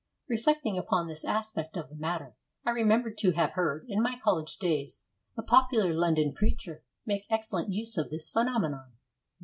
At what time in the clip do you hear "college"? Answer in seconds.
4.19-4.57